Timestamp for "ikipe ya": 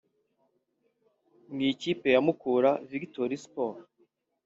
1.73-2.21